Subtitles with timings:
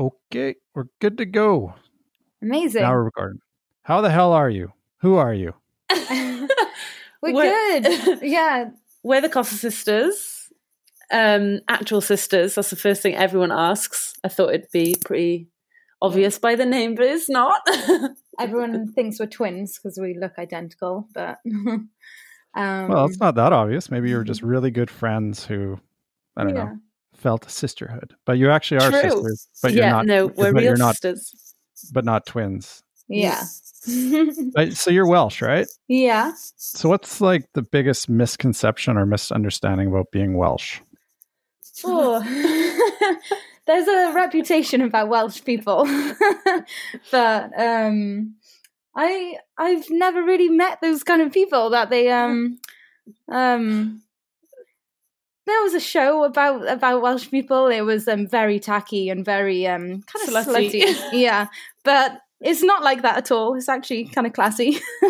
[0.00, 1.74] Okay, we're good to go.
[2.40, 2.80] Amazing.
[2.80, 3.40] Now we're recording.
[3.82, 4.72] How the hell are you?
[5.02, 5.52] Who are you?
[7.22, 8.18] We're We're- good.
[8.22, 8.70] Yeah.
[9.02, 10.50] We're the Costa sisters,
[11.10, 12.54] um, actual sisters.
[12.54, 14.14] That's the first thing everyone asks.
[14.24, 15.48] I thought it'd be pretty
[16.00, 17.60] obvious by the name, but it's not.
[18.40, 21.38] Everyone thinks we're twins because we look identical, but
[22.54, 23.90] um, Well, it's not that obvious.
[23.90, 25.78] Maybe you're just really good friends who,
[26.36, 26.64] I don't yeah.
[26.64, 26.78] know,
[27.20, 28.14] felt sisterhood.
[28.24, 29.10] But you actually are True.
[29.10, 29.48] sisters.
[29.62, 30.06] But you're yeah, not.
[30.06, 31.54] no, we're real you're not, sisters.
[31.92, 32.82] but not twins.
[33.08, 33.44] Yeah.
[34.74, 35.66] So you're Welsh, right?
[35.88, 36.32] yeah.
[36.56, 40.80] So what's like the biggest misconception or misunderstanding about being Welsh?
[41.82, 42.20] Oh.
[43.66, 45.86] There's a reputation about Welsh people,
[47.10, 48.34] but um,
[48.94, 52.58] I I've never really met those kind of people that they um
[53.30, 54.02] um.
[55.50, 57.66] There was a show about about Welsh people.
[57.68, 60.70] It was um, very tacky and very um kind of Slutty.
[60.82, 60.94] slutty.
[61.12, 61.46] yeah,
[61.84, 63.54] but it's not like that at all.
[63.56, 64.78] It's actually kind of classy.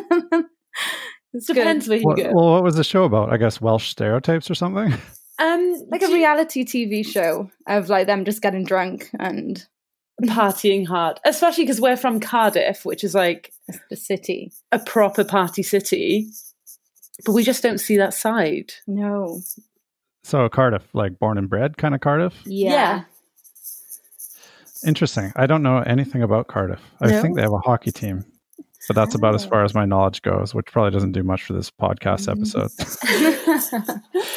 [1.33, 1.55] it's good.
[1.55, 2.31] Depends where you What, go.
[2.33, 3.33] well, what was the show about?
[3.33, 4.93] I guess Welsh stereotypes or something.
[5.43, 9.65] Um, like a you- reality TV show of like them just getting drunk and
[10.25, 13.51] partying hard, especially because we're from Cardiff, which is like
[13.89, 14.53] the city.
[14.71, 16.29] a proper party city.
[17.25, 18.75] But we just don't see that side.
[18.87, 19.41] No.
[20.23, 22.35] So Cardiff, like born and bred kind of Cardiff.
[22.45, 23.05] Yeah.
[24.87, 25.33] Interesting.
[25.37, 26.81] I don't know anything about Cardiff.
[27.01, 27.23] I No?
[27.23, 28.25] think they have a hockey team,
[28.89, 29.49] but that's about as Oh.
[29.51, 32.37] far as my knowledge goes, which probably doesn't do much for this podcast Mm.
[32.37, 32.71] episode.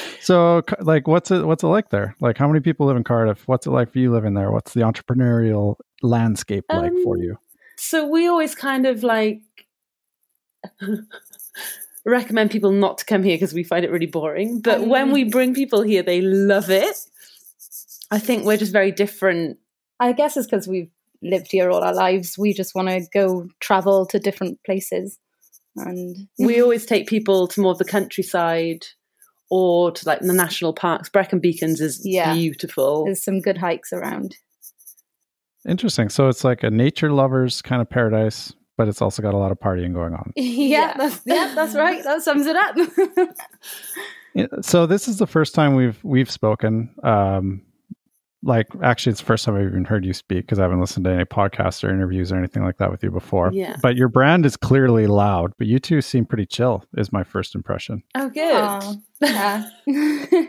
[0.21, 1.45] so, like, what's it?
[1.45, 2.15] What's it like there?
[2.19, 3.47] Like, how many people live in Cardiff?
[3.47, 4.51] What's it like for you living there?
[4.51, 7.37] What's the entrepreneurial landscape like for Um, you?
[7.77, 9.41] So we always kind of like
[12.05, 14.61] recommend people not to come here because we find it really boring.
[14.61, 16.95] But when we bring people here, they love it.
[18.11, 19.57] I think we're just very different.
[19.99, 20.89] I guess it's because we've
[21.21, 22.37] lived here all our lives.
[22.37, 25.17] We just want to go travel to different places.
[25.75, 28.85] And We always take people to more of the countryside
[29.49, 31.09] or to like the national parks.
[31.09, 32.33] Brecon Beacons is Yeah.
[32.33, 33.05] beautiful.
[33.05, 34.35] there's some good hikes around.
[35.67, 36.09] Interesting.
[36.09, 39.51] So it's like a nature lovers kind of paradise, but it's also got a lot
[39.51, 40.31] of partying going on.
[40.37, 40.93] yeah, Yeah.
[40.97, 42.03] that's yeah, that's right.
[42.03, 42.75] That sums it up.
[44.35, 46.89] Yeah, So this is the first time we've we've spoken.
[47.03, 47.61] Um,
[48.41, 51.05] like actually, it's the first time I've even heard you speak because I haven't listened
[51.05, 53.51] to any podcasts or interviews or anything like that with you before.
[53.53, 53.75] Yeah.
[53.81, 56.83] But your brand is clearly loud, but you two seem pretty chill.
[56.97, 58.01] Is my first impression.
[58.15, 58.55] Oh, good.
[58.55, 59.69] Aw, yeah.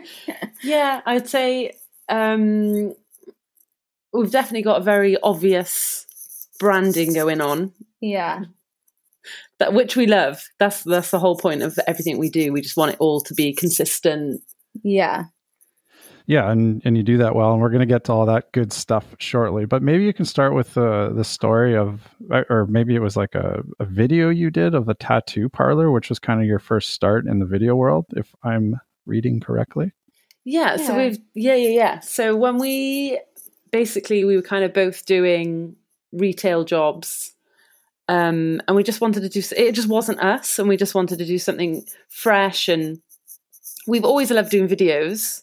[0.63, 1.73] Yeah, I'd say
[2.09, 2.95] um,
[4.13, 6.04] we've definitely got a very obvious
[6.59, 8.45] branding going on, yeah.
[9.59, 10.43] that which we love.
[10.59, 12.51] That's that's the whole point of everything we do.
[12.51, 14.41] We just want it all to be consistent.
[14.83, 15.25] Yeah.
[16.27, 18.51] Yeah, and and you do that well, and we're going to get to all that
[18.51, 19.65] good stuff shortly.
[19.65, 22.01] But maybe you can start with uh, the story of,
[22.31, 26.09] or maybe it was like a, a video you did of the tattoo parlor, which
[26.09, 29.91] was kind of your first start in the video world, if I'm reading correctly.
[30.45, 31.99] Yeah, so we've yeah yeah yeah.
[31.99, 33.19] So when we
[33.69, 35.75] basically we were kind of both doing
[36.15, 37.33] retail jobs.
[38.07, 41.17] Um, and we just wanted to do it just wasn't us and we just wanted
[41.17, 43.01] to do something fresh and
[43.87, 45.41] we've always loved doing videos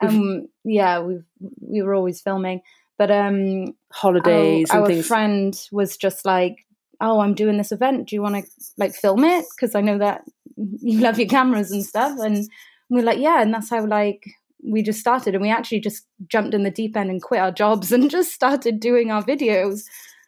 [0.00, 1.20] Um yeah, we
[1.60, 2.60] we were always filming.
[2.98, 6.66] But um holidays our, and our things friend was just like,
[7.00, 8.08] "Oh, I'm doing this event.
[8.08, 9.44] Do you want to like film it?
[9.54, 10.22] Because I know that
[10.56, 12.48] you love your cameras and stuff." And
[12.88, 14.24] we're like, "Yeah," and that's how like
[14.64, 17.52] we just started, and we actually just jumped in the deep end and quit our
[17.52, 19.82] jobs and just started doing our videos.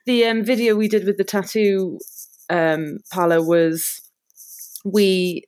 [0.07, 1.99] the um, video we did with the tattoo
[2.51, 4.01] um, parlor was
[4.85, 5.45] we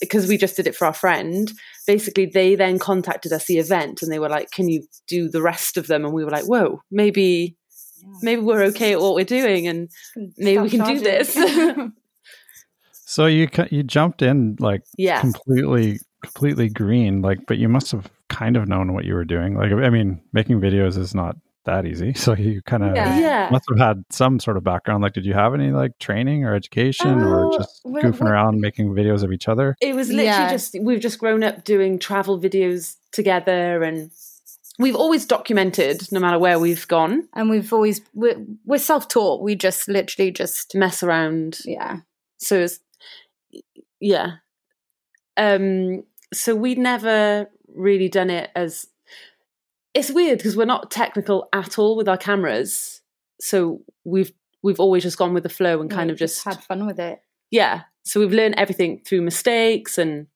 [0.00, 1.52] because we just did it for our friend
[1.86, 5.42] basically they then contacted us the event and they were like can you do the
[5.42, 6.04] rest of them?
[6.04, 7.56] And we were like whoa maybe
[8.22, 9.90] maybe we're okay at what we're doing and
[10.36, 11.36] maybe we Stop can do this.
[13.06, 18.10] So you you jumped in like yeah completely completely green, like, but you must have
[18.28, 19.56] kind of known what you were doing.
[19.56, 22.12] Like, I mean, making videos is not that easy.
[22.16, 23.18] So you kind of Yeah.
[23.18, 23.48] Yeah.
[23.50, 25.02] must have had some sort of background.
[25.02, 28.32] Like, did you have any like training or education or Uh, just well, goofing well-
[28.32, 29.74] around making videos of each other?
[29.80, 30.50] It was literally Yeah.
[30.50, 34.10] just we've just grown up doing travel videos together, and
[34.78, 37.28] we've always documented no matter where we've gone.
[37.34, 38.36] and we've always we're,
[38.66, 39.40] we're self-taught.
[39.42, 41.98] We just literally just Mess around, yeah.
[42.38, 42.80] so it's,
[44.00, 44.32] yeah.
[45.38, 46.02] Um.
[46.36, 48.86] So we'd never really done it as.
[49.94, 53.00] It's weird because we're not technical at all with our cameras,
[53.40, 54.32] so we've
[54.62, 57.20] we've always just gone with the flow and kind of just had fun with it.
[57.50, 57.82] yeah.
[58.06, 60.26] So we've learned everything through mistakes and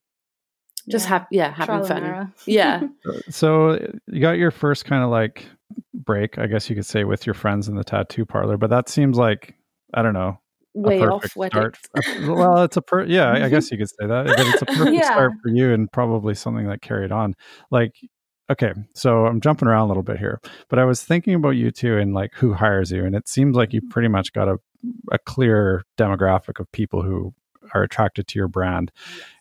[0.89, 1.09] just Yeah.
[1.11, 2.33] have yeah having Trial fun.
[2.47, 2.83] Yeah.
[3.07, 5.45] Uh, so you got your first kind of like
[5.93, 8.89] break, I guess you could say, with your friends in the tattoo parlor, but that
[8.89, 9.55] seems like
[9.93, 10.39] I don't know.
[10.83, 11.51] Way off wedding.
[11.51, 11.79] start.
[12.27, 13.51] well, it's a per yeah, I mm-hmm.
[13.51, 14.27] guess you could say that.
[14.27, 15.13] But it's a perfect Yeah.
[15.13, 17.35] start for you and probably something that carried on.
[17.71, 17.95] Like,
[18.51, 21.71] okay, so I'm jumping around a little bit here, but I was thinking about you
[21.71, 23.91] two and like who hires you, and it seems like you mm-hmm.
[23.91, 24.59] pretty much got a
[25.11, 27.35] a clear demographic of people who
[27.75, 28.91] are attracted to your brand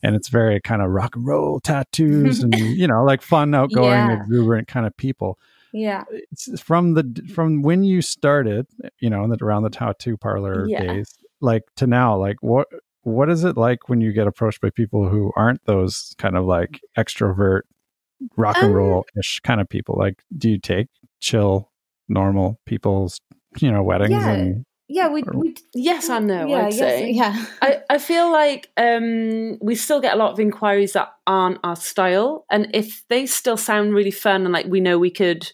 [0.03, 3.91] and it's very kind of rock and roll tattoos and you know like fun outgoing
[3.91, 4.19] Yeah.
[4.21, 5.37] exuberant kind of people
[5.71, 6.03] Yeah.
[6.09, 8.67] it's from the from when you started
[8.99, 10.81] you know in the, around the tattoo parlor Yeah.
[10.93, 12.67] days like to now like what
[13.03, 16.45] what is it like when you get approached by people who aren't those kind of
[16.45, 17.61] like extrovert
[18.35, 20.87] rock and Um, roll ish kind of people like do you take
[21.19, 21.71] chill
[22.09, 23.21] normal people's
[23.59, 24.31] you know weddings Yeah.
[24.31, 27.11] and Yeah, we, we Yes and no, yeah, I'd yes, say.
[27.11, 27.45] yeah.
[27.61, 31.75] I, I feel like um, we still get a lot of inquiries that aren't our
[31.75, 32.45] style.
[32.49, 35.51] And if they still sound really fun and like we know we could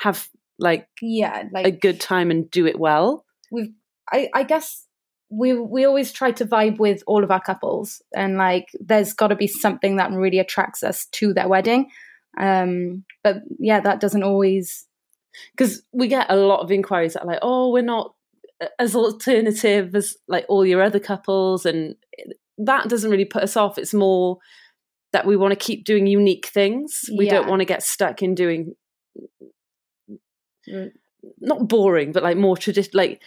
[0.00, 0.28] have
[0.58, 3.24] like yeah, like a good time and do it well.
[3.50, 3.72] we've
[4.12, 4.85] I, I guess
[5.28, 9.28] we we always try to vibe with all of our couples and like there's got
[9.28, 11.90] to be something that really attracts us to their wedding
[12.38, 14.86] um but yeah that doesn't always
[15.56, 18.14] Because we get a lot of inquiries that are like, oh, we're not
[18.78, 21.66] as alternative as like all your other couples.
[21.66, 21.96] And
[22.58, 23.78] that doesn't really put us off.
[23.78, 24.38] It's more
[25.12, 27.04] that we want to keep doing unique things.
[27.16, 28.74] We don't want to get stuck in doing
[31.40, 33.04] not boring, but like more traditional.
[33.04, 33.22] Like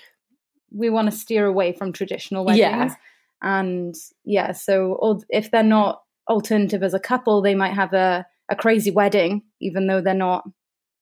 [0.71, 2.95] we want to steer away from traditional weddings Yeah.
[3.41, 3.95] and
[4.25, 8.55] yeah so or if they're not alternative as a couple they might have a a
[8.55, 10.43] crazy wedding even though they're not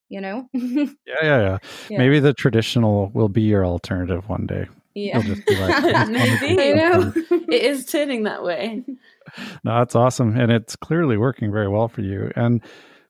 [0.10, 1.58] you know yeah yeah yeah
[1.90, 1.98] Yeah.
[1.98, 6.12] maybe the traditional will be your alternative one day yeah just like, "I just wanna
[6.12, 6.56] Maybe.
[6.56, 7.14] do I know.
[7.52, 8.84] it is turning that way.
[9.66, 10.40] No, that's awesome.
[10.40, 12.32] And it's clearly working very well for you.
[12.38, 12.62] And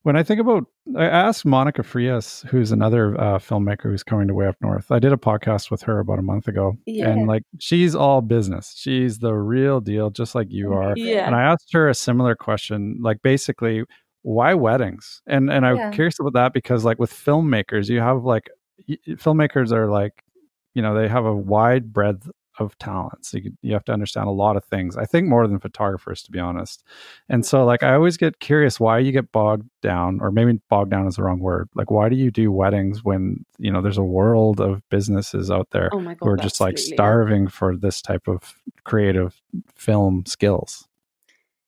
[0.08, 0.64] when I think about,
[0.96, 4.90] I asked Monica Frias, who's another uh, filmmaker who's coming to Way Up North.
[4.90, 6.78] I did a podcast with her about a month ago.
[6.86, 7.10] Yeah.
[7.10, 8.72] And like, she's all business.
[8.74, 10.94] She's the real deal, just like you are.
[10.96, 11.26] Yeah.
[11.26, 13.82] And I asked her a similar question, like basically,
[14.22, 15.20] why weddings?
[15.26, 15.90] And and I'm Yeah.
[15.90, 18.48] curious about that because like with filmmakers, you have like
[18.88, 20.24] y- filmmakers are like,
[20.72, 23.34] you know, they have a wide breadth of talents.
[23.34, 24.96] You, you have to understand a lot of things.
[24.96, 26.84] I think more than photographers, to be honest.
[27.28, 30.90] And so, like, I always get curious why you get bogged down, or maybe bogged
[30.90, 31.68] down is the wrong word.
[31.74, 35.70] Like, why do you do weddings when you know there's a world of businesses out
[35.70, 39.40] there oh God, who are just like starving for this type of creative
[39.74, 40.86] film skills?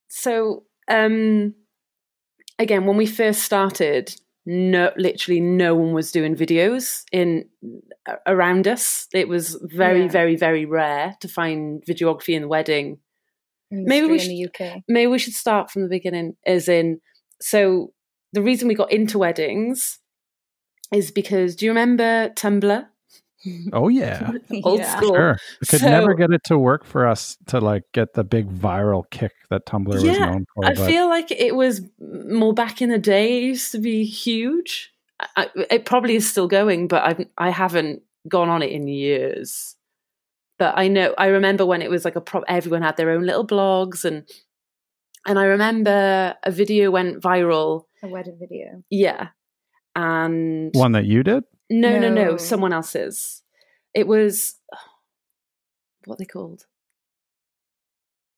[0.08, 1.54] So, um,
[2.58, 4.14] again, when we first started,
[4.46, 7.44] no, literally no one was doing videos in
[8.26, 9.06] around us.
[9.12, 10.08] It was very, Yeah.
[10.08, 12.98] very, very rare to find videography in the wedding.
[13.72, 16.37] industry Maybe we in the uk Maybe we should start from the beginning.
[16.46, 17.00] As in,
[17.41, 17.93] so
[18.32, 19.98] the reason we got into weddings
[20.93, 22.86] is because do you remember Tumblr?
[23.73, 24.31] Oh yeah,
[24.65, 24.97] Old Yeah.
[24.97, 25.15] school.
[25.15, 25.37] sure.
[25.63, 28.49] I could So- never get it to work for us to like get the big
[28.51, 30.65] viral kick that Tumblr was known for.
[30.67, 33.39] I but feel like it was more back in the day.
[33.39, 34.93] It used to be huge.
[35.37, 38.87] I, I- it probably is still going, but I I haven't gone on it in
[38.89, 39.77] years.
[40.59, 42.44] But I know I remember when it was like a prop.
[42.47, 44.29] Everyone had their own little blogs, and
[45.27, 47.85] and I remember a video went viral.
[48.03, 49.29] a wedding video Yeah,
[49.97, 51.44] and one that you did.
[51.70, 52.36] No, no, no, No.
[52.36, 53.43] someone else's.
[53.94, 54.56] It was
[56.06, 56.67] what they called.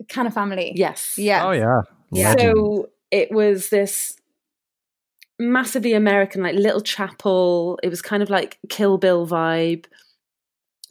[0.09, 1.15] kind of family Yes.
[1.17, 2.35] yeah Oh yeah, Yeah.
[2.37, 4.17] So it was this
[5.39, 7.79] massively American, like little chapel.
[7.83, 9.87] It was kind of like Kill Bill vibe.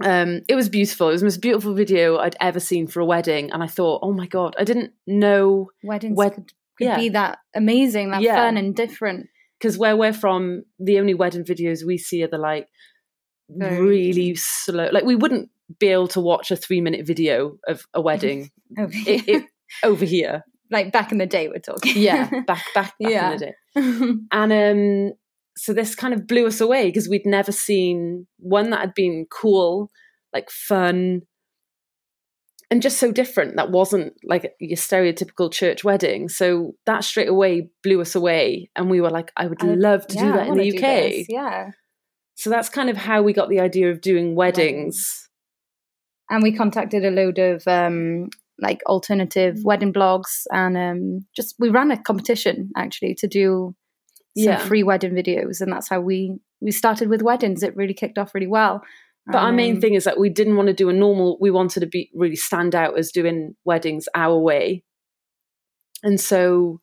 [0.04, 1.10] Um, it was beautiful.
[1.10, 4.00] It was the most beautiful video I'd ever seen for a wedding, and I thought,
[4.02, 6.96] oh my god, I didn't know weddings Wed- could, could yeah.
[6.98, 8.36] be that amazing that Yeah.
[8.36, 9.28] fun and different
[9.62, 12.68] because where we're from, the only wedding videos we see are the like
[13.50, 14.90] Very- really slow.
[14.92, 15.50] Like we wouldn't
[15.80, 19.44] be able to watch a three minute video of a wedding over, it, it,
[19.84, 20.44] over here.
[20.72, 23.32] like back in the day we're talking Yeah, back back back Yeah.
[23.32, 23.54] in the day.
[24.32, 25.14] and um
[25.58, 29.28] so this kind of blew us away because we'd never seen one that had been
[29.30, 29.92] cool,
[30.34, 31.22] like fun,
[32.72, 33.58] and just so different.
[33.58, 36.30] That wasn't like your stereotypical church wedding.
[36.30, 40.08] So that straight away blew us away, and we were like, "I would I- love
[40.08, 41.72] to yeah, do I that in the UK." Yeah.
[42.36, 44.66] So that's kind of how we got the idea of doing weddings.
[44.66, 45.30] Weddings.
[46.32, 49.64] And we contacted a load of um, like alternative Mm.
[49.66, 53.76] wedding blogs and um, just we ran a competition actually to do
[54.38, 54.58] some Yeah.
[54.60, 57.64] free wedding videos and that's how we we started with weddings.
[57.64, 58.82] It really kicked off really well.
[59.28, 61.38] But our main um, thing is that we didn't want to do a normal.
[61.40, 64.84] We wanted to be really stand out as doing weddings our way,
[66.04, 66.82] and so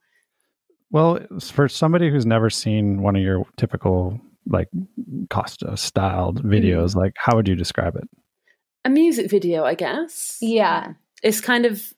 [0.91, 4.69] Well, for somebody who's never seen one of your typical like
[5.31, 6.51] Costa styled Hmm.
[6.51, 8.09] videos, like how would you describe it?
[8.85, 10.39] a music video, I guess.
[10.41, 10.93] Yeah.
[11.23, 11.93] it's kind of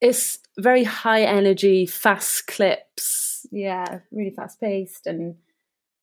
[0.00, 4.00] it's very high energy, fast clips, Yeah.
[4.10, 5.36] Really fast paced and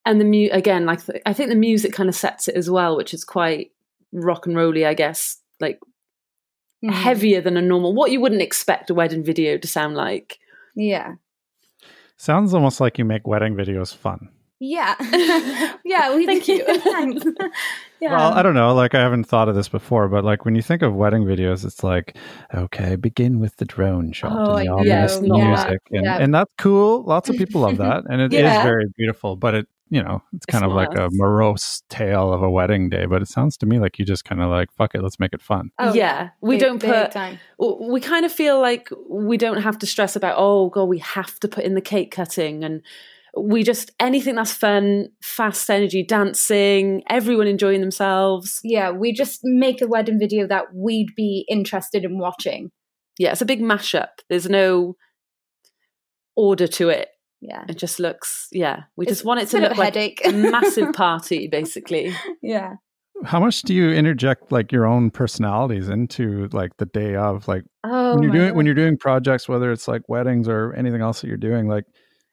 [0.10, 2.70] and the mu again, like the, I think the music kind of sets it as
[2.70, 3.72] well, which is quite
[4.14, 5.80] rock and rolly, I guess, like
[6.84, 6.92] Mhm.
[6.92, 7.94] heavier than a normal.
[7.94, 10.38] What you wouldn't expect a wedding video to sound like.
[10.76, 11.14] Yeah.
[12.18, 14.30] Sounds almost like you make wedding videos fun.
[14.60, 14.96] Yeah.
[15.86, 16.16] yeah.
[16.16, 16.64] We Thank you.
[16.82, 17.24] Thanks.
[18.00, 18.12] yeah.
[18.16, 18.74] Well, I don't know.
[18.74, 21.64] Like, I haven't thought of this before, but like when you think of wedding videos,
[21.66, 22.16] it's like,
[22.54, 25.38] okay, begin with the drone shot Oh, and the ominous know.
[25.38, 26.18] music, Yeah, and, yeah.
[26.18, 27.04] and that's cool.
[27.04, 28.64] Lots of people love that, and it is Yeah.
[28.64, 29.36] very beautiful.
[29.36, 32.90] But it, you know, it's kind It's of like a morose tale of a wedding
[32.90, 33.06] day.
[33.06, 35.34] But it sounds to me like you just kind of like, fuck it, let's make
[35.34, 35.72] it fun.
[35.80, 37.12] Oh, yeah, we Big- don't put.
[37.12, 37.40] time.
[37.60, 41.40] we kind of feel like we don't have to stress about oh god we have
[41.40, 42.82] to put in the cake cutting and
[43.40, 49.82] we just anything that's fun fast energy dancing everyone enjoying themselves Yeah, we just make
[49.82, 52.72] a wedding video that we'd be interested in watching.
[53.20, 54.96] yeah it's a big mashup there's no
[56.36, 57.10] order to it
[57.42, 57.66] Yeah.
[57.70, 60.22] it just looks yeah we It's just want it to bit look a like headache.
[60.26, 62.76] a massive party basically yeah.
[63.26, 67.64] How much do you interject like your own personalities into like the day of like
[67.84, 71.02] Oh, when you're my doing when you're doing projects, whether it's like weddings or anything
[71.02, 71.68] else that you're doing?
[71.68, 71.86] Like,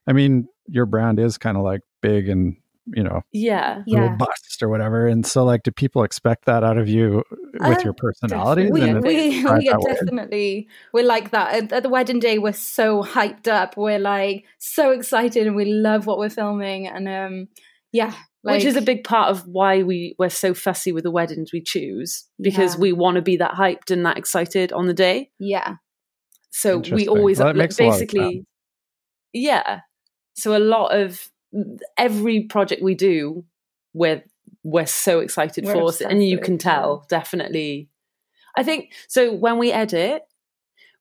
[0.06, 4.16] I mean, your brand is kind of like big and you know yeah little yeah.
[4.16, 5.06] bust or whatever.
[5.06, 7.22] And so, like, do people expect that out of you
[7.54, 8.70] with Uh, your personality?
[8.70, 9.94] We, and we, we are that way?
[9.94, 12.38] definitely we're like that at, at the wedding day.
[12.38, 13.76] We're so hyped up.
[13.76, 16.86] We're like so excited, and we love what we're filming.
[16.86, 17.48] And um,
[17.92, 18.12] yeah,
[18.42, 21.52] like, which is a big part of why we we're so fussy with the weddings
[21.52, 22.80] we choose because Yeah.
[22.80, 25.76] we want to be that hyped and that excited on the day yeah,
[26.50, 28.44] So we always Well, that makes a lot of basically,
[29.32, 29.80] yeah.
[30.34, 31.30] So a lot of
[31.96, 33.44] every project we do,
[33.92, 34.22] we're
[34.62, 37.88] we're so excited We're for, obsessed and you can it, tell definitely.
[38.56, 39.32] I think so.
[39.32, 40.22] When we edit,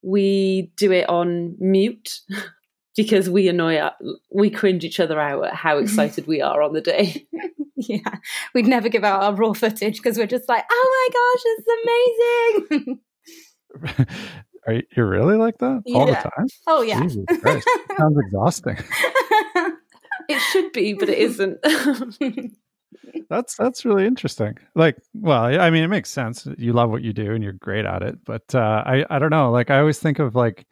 [0.02, 2.20] we do it on mute
[2.96, 3.90] because we annoy
[4.32, 7.26] we cringe each other out at how excited we are on the day.
[7.76, 8.16] yeah.
[8.54, 11.44] We'd never give out our raw footage because we're just like, oh my gosh,
[12.70, 13.00] it's amazing.
[14.66, 16.48] Are you you're really like that all the time?
[16.68, 17.02] oh yeah.
[17.02, 17.26] Jesus
[17.98, 18.78] Sounds exhausting.
[20.30, 21.60] It should be, but it isn't.
[23.30, 24.58] That's that's really interesting.
[24.76, 26.48] Like, well, I mean, it makes sense.
[26.58, 28.24] You love what you do and you're great at it.
[28.24, 29.52] But uh, I I don't know.
[29.52, 30.68] Like, I always think of like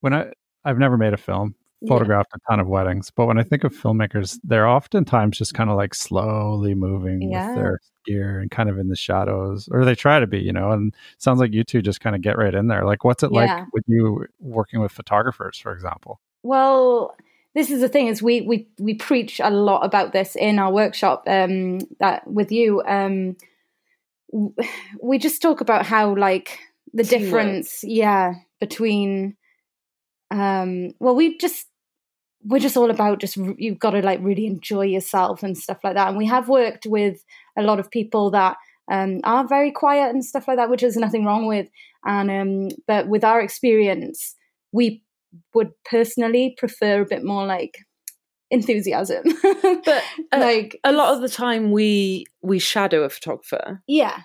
[0.00, 0.32] when I
[0.64, 1.54] I've never made a film,
[1.86, 5.70] photographed a ton of weddings, but when I think of filmmakers, they're oftentimes just kind
[5.70, 7.48] of like slowly moving Yeah.
[7.48, 10.52] with their gear and kind of in the shadows, or they try to be, you
[10.52, 10.72] know.
[10.72, 12.84] And it sounds like you two just kind of get right in there.
[12.84, 13.40] Like, what's it Yeah.
[13.40, 16.20] like with you working with photographers, for example?
[16.42, 17.16] Well,
[17.54, 20.72] this is the thing is we we we preach a lot about this in our
[20.72, 22.82] workshop um that with you.
[22.86, 23.36] Um
[25.02, 26.58] we just talk about how like
[26.94, 27.20] the Teamwork.
[27.22, 29.36] difference yeah between
[30.30, 31.66] um well we just
[32.44, 35.94] we're just all about just you've got to like really enjoy yourself and stuff like
[35.94, 36.08] that.
[36.08, 37.24] And we have worked with
[37.56, 38.56] a lot of people that
[38.90, 41.68] um are very quiet and stuff like that which there's nothing wrong with.
[42.04, 44.34] And um but with our experience
[44.72, 45.02] we
[45.54, 47.78] would personally prefer a bit more like
[48.50, 49.24] enthusiasm.
[49.84, 53.82] But, uh, like a lot of the time, we we shadow a photographer.
[53.86, 54.22] yeah,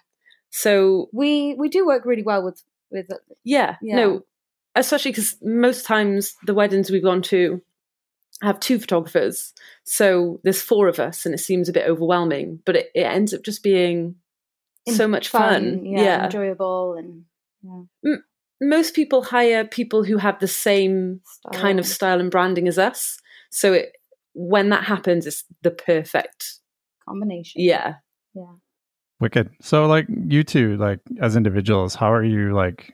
[0.50, 2.62] So we we do work really well with
[2.92, 3.08] with
[3.44, 3.96] Yeah, Yeah.
[3.96, 4.22] no,
[4.76, 7.62] especially because most times the weddings we've gone to
[8.42, 12.76] have two photographers, so there's four of us, and it seems a bit overwhelming, but
[12.76, 14.16] it, it ends up just being
[14.88, 15.86] so much fun.
[15.86, 17.26] yeah, Yeah, enjoyable and
[17.64, 18.16] yeah,
[18.62, 21.22] most people hire people who have the same
[21.54, 21.96] kind of style.
[21.96, 23.94] style and branding as us, so it
[24.34, 26.60] when that happens, it's the perfect.
[27.08, 27.62] combination.
[27.62, 27.96] Yeah,
[28.36, 28.54] yeah.
[29.20, 29.50] Wicked.
[29.62, 32.94] So, like you two, like as individuals, how are you like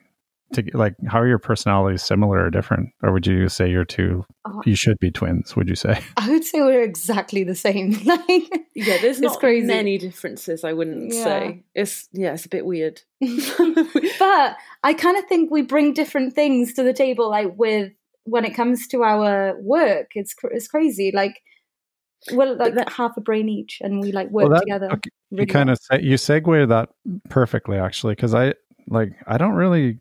[0.54, 4.26] to like how are your personalities similar or different, or would you say you're two?
[4.46, 4.62] Oh.
[4.66, 5.56] You should be twins.
[5.56, 6.00] Would you say?
[6.18, 7.92] I would say we're exactly the same.
[8.06, 9.68] like, Yeah, there's It's not crazy.
[9.68, 10.64] many differences.
[10.64, 11.24] I wouldn't Yeah.
[11.24, 13.02] say it's yeah, it's a bit weird.
[13.22, 17.30] but I kind of think we bring different things to the table.
[17.30, 17.92] Like with
[18.26, 21.12] when it comes to our work, it's it's crazy.
[21.14, 21.40] Like
[22.32, 24.86] we're like that- half a brain each, and we like work Well, that- together.
[24.94, 25.74] okay, you really kind well.
[25.74, 26.90] of se- you segue that
[27.30, 28.54] perfectly actually because i
[28.88, 30.00] like i don't really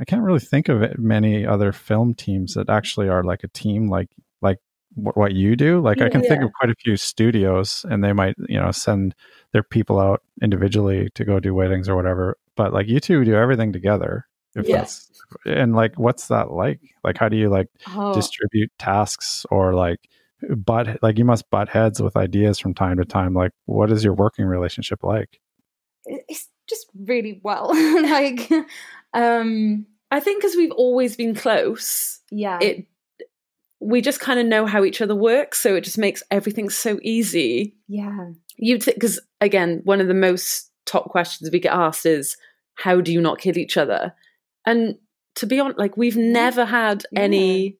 [0.00, 3.48] i can't really think of it, many other film teams that actually are like a
[3.48, 4.08] team like
[4.42, 4.58] like
[4.94, 5.80] wh- what you do.
[5.80, 9.14] Like i can think of quite a few studios and they might you know send
[9.52, 13.34] their people out individually to go do weddings or whatever but like you two do
[13.34, 14.78] everything together if Yeah.
[14.78, 15.10] that's
[15.44, 16.80] and like what's that like?
[17.04, 20.00] Like how do you like Oh, distribute tasks or like
[20.56, 23.34] butt like you must butt heads with ideas from time to time.
[23.34, 25.40] Like what is your working relationship like?
[26.06, 27.68] It's just really well.
[28.02, 28.50] like,
[29.14, 32.86] um, I think because we've always been close, yeah, it
[33.80, 36.98] we just kind of know how each other works, so it just makes everything so
[37.02, 37.76] easy.
[37.88, 42.36] yeah, you'd think because again, one of the most top questions we get asked is,
[42.74, 44.14] "How do you not kill each other?"
[44.66, 44.96] And
[45.36, 47.20] to be honest, like we've never had Yeah.
[47.20, 47.78] any.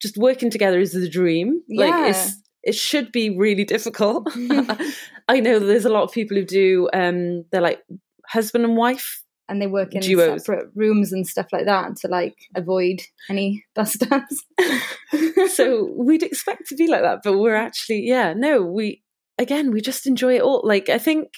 [0.00, 1.62] Just working together is the dream.
[1.68, 1.86] Yeah.
[1.86, 4.28] Like it's it should be really difficult.
[5.28, 6.88] I know there's a lot of people who do.
[6.92, 7.82] Um, they're like
[8.26, 9.22] husband and wife.
[9.52, 10.44] And they work in Duos.
[10.44, 14.44] separate rooms and stuff like that to like avoid any bust ups.
[15.54, 19.02] so we'd expect to be like that, but we're actually, yeah, no, we
[19.38, 20.62] again, we just enjoy it all.
[20.64, 21.28] Like I think,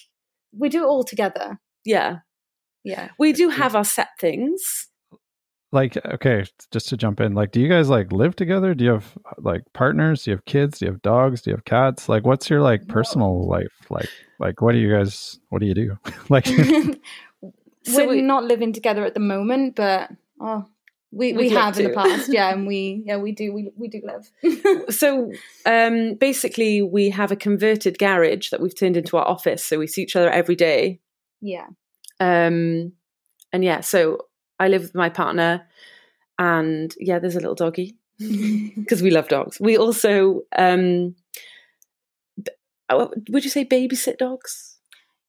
[0.56, 1.59] we do it all together.
[1.85, 2.18] yeah,
[2.85, 3.09] Yeah.
[3.18, 4.62] we do have our set things.
[5.73, 8.92] like okay just to jump in like do you guys like live together do you
[8.92, 12.09] have like partners do you have kids do you have dogs do you have cats
[12.09, 15.75] like what's your like personal life like like what do you guys what do you
[15.75, 16.47] do like
[17.87, 20.11] So We're we- not living together at the moment, but
[20.41, 20.64] oh,
[21.11, 24.00] we, we have in the past, yeah, and we yeah we do we we do
[24.05, 24.31] live.
[24.91, 25.31] So
[25.67, 29.87] um, basically, we have a converted garage that we've turned into our office, so we
[29.87, 31.00] see each other every day.
[31.41, 31.67] yeah,
[32.21, 32.93] Um,
[33.53, 34.26] and yeah, so
[34.59, 35.67] I live with my partner,
[36.38, 37.97] and yeah, there's a little doggy.
[38.19, 39.59] because we love dogs.
[39.61, 41.17] We also, um,
[42.88, 44.73] uh, would you say babysit dogs?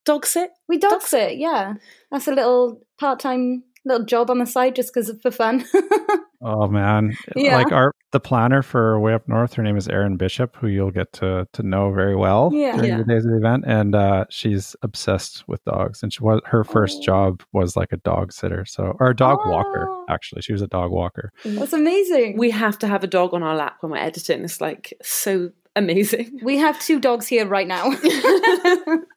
[0.05, 0.51] Dog sit?
[0.67, 1.37] we dog sit.
[1.37, 1.73] Yeah,
[2.11, 5.63] that's a little part time little job on the side just because for fun.
[6.41, 7.55] oh man Yeah.
[7.57, 10.91] like our the planner for way up north her name is erin bishop who you'll
[10.91, 12.75] get to to know very well Yeah.
[12.75, 12.97] during Yeah.
[12.97, 16.63] the days of the event and uh she's obsessed with dogs and she was her
[16.63, 17.03] first Oh.
[17.03, 20.05] job was like a dog sitter so or a dog walker Oh.
[20.09, 22.37] actually she was a dog walker that's amazing.
[22.37, 24.43] We have to have a dog on our lap when we're editing.
[24.43, 26.39] It's like so amazing.
[26.43, 27.91] we have two dogs here right now.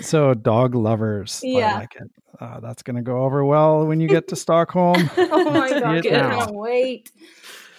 [0.00, 1.78] So dog lovers, I Yeah.
[1.78, 2.10] like it.
[2.40, 5.08] Uh, that's going to go over well when you get to Stockholm.
[5.16, 6.38] oh my god, it I now.
[6.38, 7.10] can't wait.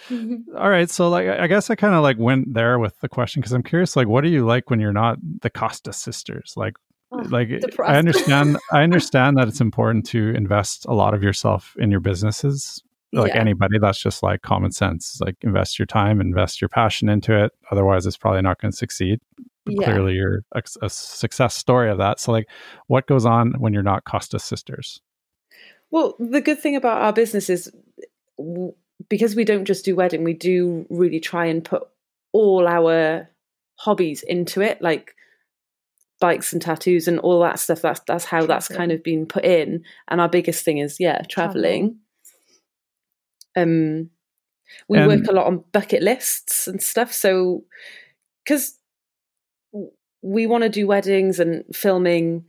[0.56, 3.08] All right, so like I I guess I kind of like went there with the
[3.08, 6.52] question because I'm curious, like, what do you like when you're not the Costa sisters?
[6.56, 6.74] Like,
[7.12, 7.90] Oh, like depressed.
[7.90, 12.00] I understand, I understand that it's important to invest a lot of yourself in your
[12.00, 12.82] businesses.
[13.12, 13.40] Like Yeah.
[13.42, 15.20] anybody, that's just like common sense.
[15.20, 17.52] Like invest your time, invest your passion into it.
[17.70, 19.20] Otherwise, it's probably not going to succeed.
[19.66, 19.84] Yeah.
[19.84, 22.20] clearly, you're a, a success story of that.
[22.20, 22.48] So, like,
[22.86, 25.00] what goes on when you're not Costa sisters?
[25.90, 27.70] Well, the good thing about our business is
[28.36, 28.74] w-
[29.08, 31.82] because we don't just do wedding, we do really try and put
[32.32, 33.30] all our
[33.76, 35.14] hobbies into it, like
[36.20, 37.82] bikes and tattoos and all that stuff.
[37.82, 39.82] That's that's how that's kind of been put in.
[40.08, 41.98] And our biggest thing is yeah, traveling.
[43.56, 44.10] Um,
[44.88, 47.12] we And- work a lot on bucket lists and stuff.
[47.12, 47.64] So
[48.44, 48.78] because
[50.24, 52.46] we want to do weddings and filming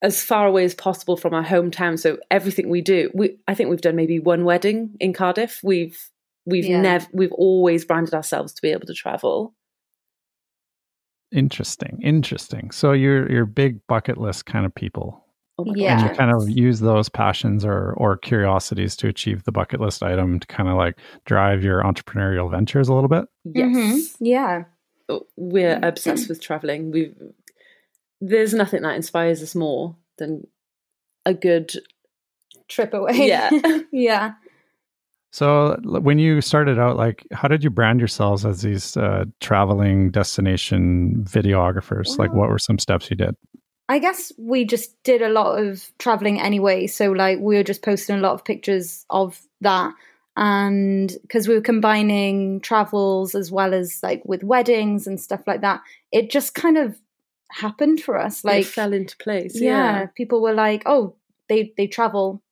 [0.00, 1.98] as far away as possible from our hometown.
[1.98, 5.60] So everything we do, we I think we've done maybe one wedding in Cardiff.
[5.64, 5.98] We've
[6.46, 6.80] we've Yeah.
[6.80, 9.54] never we've always branded ourselves to be able to travel.
[11.32, 12.70] Interesting, interesting.
[12.72, 15.24] So you're you're big bucket list kind of people.
[15.58, 16.00] Oh Yeah.
[16.00, 20.02] and you kind of use those passions or or curiosities to achieve the bucket list
[20.02, 23.76] item to kind of like drive your entrepreneurial ventures a little bit yes.
[23.76, 24.16] Mhm.
[24.20, 24.64] Yeah.
[25.36, 26.90] We're obsessed with traveling.
[26.90, 27.12] We
[28.20, 30.46] there's nothing that inspires us more than
[31.24, 31.72] a good
[32.68, 33.26] Trip away.
[33.26, 33.50] Yeah.
[33.92, 34.34] yeah.
[35.32, 40.10] so when you started out like how did you brand yourselves as these uh, traveling
[40.10, 43.34] destination videographers like what were some steps you did
[43.90, 46.86] I guess we just did a lot of traveling anyway.
[46.86, 49.92] So, like, we were just posting a lot of pictures of that.
[50.36, 55.60] And because we were combining travels as well as like with weddings and stuff like
[55.60, 55.80] that,
[56.12, 56.96] it just kind of
[57.50, 58.44] happened for us.
[58.44, 59.60] like Like, fell into place.
[59.60, 60.06] yeah, Yeah.
[60.16, 61.16] people were like, oh,
[61.48, 62.42] they, they travel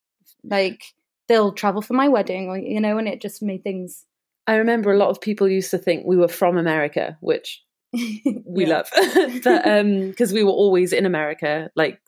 [0.45, 0.83] like
[1.29, 4.05] they'll travel for my wedding, or you know, and it just made things.
[4.47, 7.63] I remember a lot of people used to think we were from America, which
[7.93, 8.89] we love,
[9.45, 12.01] but um, because we were always in America, like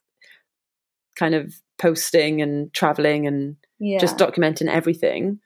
[1.16, 5.38] kind of posting and traveling and yeah, just documenting everything.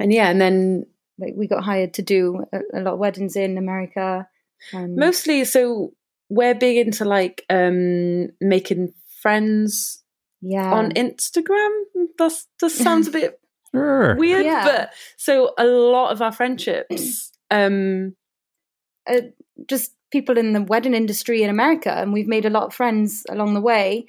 [0.00, 0.86] And yeah, and then
[1.18, 4.28] like we got hired to do a, a lot of weddings in America.
[4.72, 5.92] And mostly, so
[6.28, 10.02] we're big into like um making friends
[10.40, 11.70] yeah, on Instagram.
[12.18, 13.40] That's that sounds a bit
[13.72, 14.64] weird, Yeah.
[14.64, 18.14] but so a lot of our friendships, um,
[19.08, 19.20] uh,
[19.68, 23.24] just people in the wedding industry in America, and we've made a lot of friends
[23.28, 24.06] along the way,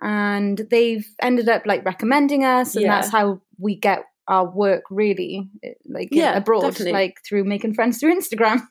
[0.00, 2.94] and they've ended up like recommending us, and Yeah.
[2.96, 6.92] that's how we get our work really, eh, like Yeah, abroad, definitely.
[6.92, 8.60] like through making friends through Instagram.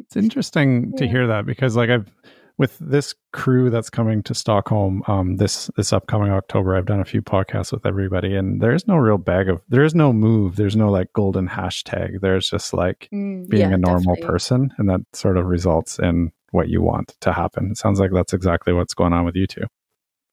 [0.00, 2.10] It's interesting to hear that because like I've
[2.56, 7.04] with this crew that's coming to Stockholm um this this upcoming October I've done a
[7.04, 10.88] few podcasts with everybody and there's no real bag of there's no move there's no
[10.90, 14.26] like golden hashtag there's just like Mm, being Yeah, a normal definitely.
[14.26, 17.70] person and that sort of results in what you want to happen.
[17.72, 19.66] It sounds like that's exactly what's going on with you two.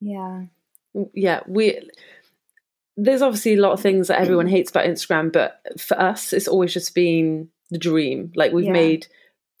[0.00, 0.44] yeah,
[1.12, 1.78] yeah, we.
[2.96, 4.50] There's obviously a lot of things that everyone mm.
[4.50, 8.32] hates about Instagram, but for us, it's always just been the dream.
[8.34, 8.72] Like we've Yeah.
[8.72, 9.06] made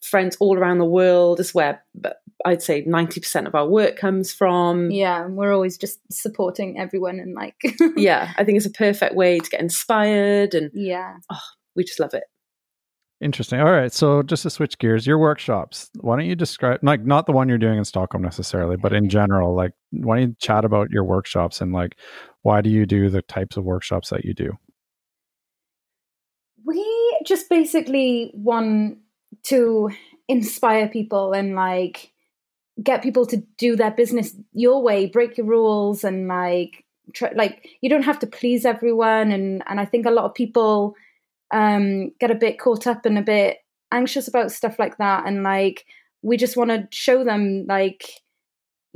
[0.00, 1.40] friends all around the world.
[1.40, 4.90] Is where, but I'd say ninety percent of our work comes from.
[4.90, 7.56] yeah, and we're always just supporting everyone and like,
[7.96, 11.16] yeah, I think it's a perfect way to get inspired, and yeah.
[11.30, 11.40] Oh,
[11.74, 12.24] we just love it.
[13.18, 13.60] Interesting.
[13.60, 13.90] All right.
[13.90, 15.88] So just to switch gears, your workshops.
[16.00, 19.04] Why don't you describe like not the one you're doing in Stockholm necessarily, but in
[19.04, 19.08] mm.
[19.08, 21.96] general, like why don't you chat about your workshops and like
[22.46, 24.52] why do you do the types of workshops that you do?
[26.66, 26.84] we
[27.24, 28.98] just basically want
[29.44, 29.90] to
[30.28, 32.12] inspire people and like
[32.82, 37.68] get people to do their business your way break your rules and like try, like
[37.80, 40.94] you don't have to please everyone and and i think a lot of people
[41.52, 43.58] um get a bit caught up and a bit
[43.92, 45.86] anxious about stuff like that and like
[46.22, 48.04] we just want to show them like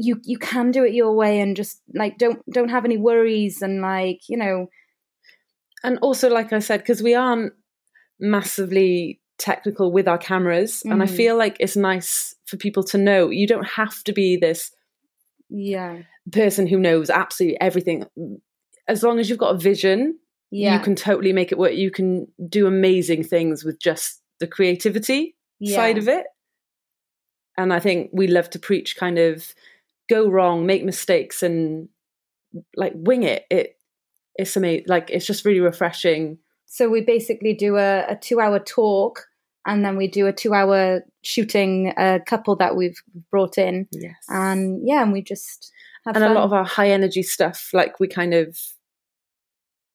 [0.03, 3.63] you you can do it your way and just like don't don't have any worries
[3.63, 4.67] and like you know.
[5.83, 7.55] And also like i said because we aren't
[8.19, 11.17] massively technical with our cameras and i Mhm.
[11.17, 14.71] feel like it's nice for people to know you don't have to be this
[15.49, 16.03] yeah.
[16.31, 18.05] person who knows absolutely everything.
[18.87, 20.19] As long as you've got a vision
[20.51, 20.75] yeah.
[20.77, 21.75] you can totally make it work.
[21.75, 25.77] You can do amazing things with just the creativity yeah.
[25.77, 26.27] side of it.
[27.57, 29.55] And i think we love to preach kind of
[30.11, 31.88] go wrong make mistakes and
[32.77, 33.77] like wing it it
[34.35, 38.59] it's amazing like it's just really refreshing So we basically do a, a two hour
[38.59, 39.14] talk
[39.66, 42.99] and then we do a two hour shooting a couple that we've
[43.31, 43.87] brought in.
[43.92, 45.70] yes And yeah, and we just
[46.07, 46.33] have and fun.
[46.33, 48.57] a lot of our high energy stuff like we kind of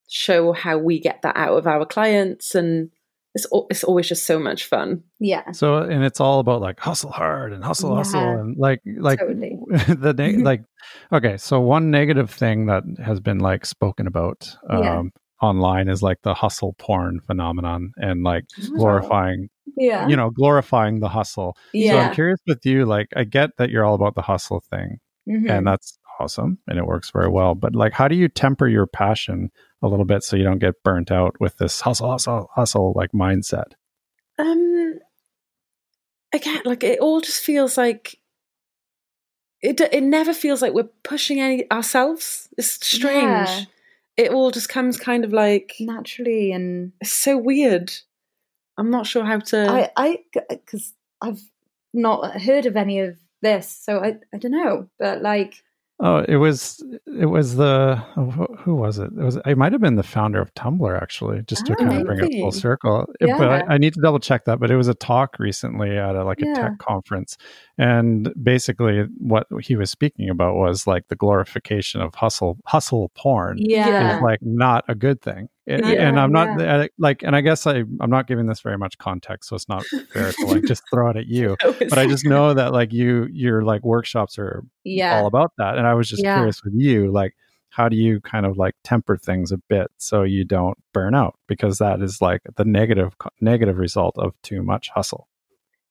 [0.08, 2.92] show how we get that out of our clients and
[3.36, 7.12] it's it's always just so much fun yeah, So and it's all about like hustle
[7.12, 9.58] hard and hustle hustle and like like totally.
[9.88, 10.64] the neg- like
[11.14, 15.02] okay so one negative thing that has been like spoken about um Yeah.
[15.42, 18.46] online is like the hustle porn phenomenon and like
[18.78, 20.08] glorifying Yeah.
[20.08, 22.08] you know glorifying the hustle so yeah.
[22.08, 25.50] i'm curious with you like i get that you're all about the hustle thing Mhm.
[25.50, 28.86] and that's awesome and it works very well but like how do you temper your
[28.88, 29.52] passion
[29.82, 33.12] a little bit so you don't get burnt out with this hustle hustle hustle like
[33.12, 33.74] mindset
[34.40, 35.00] um
[36.34, 38.20] again like it all just feels like
[39.62, 43.64] it it never feels like we're pushing any ourselves it's strange Yeah.
[44.18, 46.52] it all just comes kind of like Naturally.
[46.52, 47.92] And it's so weird
[48.78, 51.42] i'm not sure how to I, I, because I've
[51.94, 53.70] not heard of any of this.
[53.70, 54.90] So I, I don't know.
[55.00, 55.64] But like,
[56.02, 57.96] Oh, it was it was the
[58.60, 59.06] who was it?
[59.18, 62.02] It was it might have been the founder of Tumblr actually, just to Oh, kind
[62.02, 63.06] of bring it full ah, circle.
[63.22, 64.60] It- But I, I need to double check that.
[64.60, 67.38] But it was a talk recently at a, like a tech conference,
[67.78, 73.58] and basically what he was speaking about was like the glorification of hustle hustle porn
[73.60, 74.18] yeah.
[74.18, 75.48] is like not a good thing.
[75.68, 76.86] And- Yeah, and I'm not yeah.
[76.98, 79.84] like, and I guess I I'm not giving this very much context, so it's not
[80.14, 81.58] fair to like just throw it at you.
[81.62, 85.18] But I just know that like you your like workshops are yeah.
[85.18, 85.78] all about that.
[85.78, 87.36] And I was just curious with you, like,
[87.70, 91.38] how do you kind of like temper things a bit so you don't burn out?
[91.48, 95.28] Because that is like the negative negative result of too much hustle.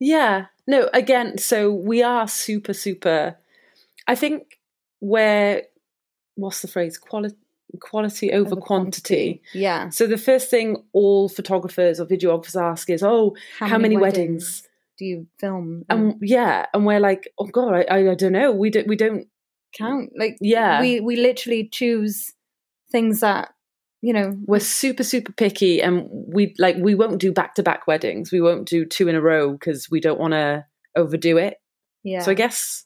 [0.01, 0.47] Yeah.
[0.67, 3.37] No, again, so we are super, super.
[4.07, 4.59] I think
[5.01, 5.65] where,
[6.37, 6.97] what's the phrase?
[6.99, 7.37] Quality,
[7.81, 9.43] quality over, Over quantity.
[9.53, 9.89] Yeah.
[9.91, 14.67] So the first thing all photographers or videographers ask is, oh, how, many, weddings?
[14.99, 15.85] do you film?
[15.89, 18.53] And yeah, and we're like, oh god, I, I, I don't know.
[18.53, 19.27] We don't, we don't.
[19.77, 20.81] count like Yeah.
[20.81, 22.33] we we literally choose
[22.93, 23.53] things that
[24.03, 27.87] you know we're super super picky and we like we won't do back to back
[27.89, 31.57] weddings we won't do two in a row because we don't want to overdo it
[32.05, 32.85] yeah so i guess